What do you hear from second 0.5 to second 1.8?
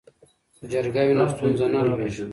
که جرګه وي نو ستونزه نه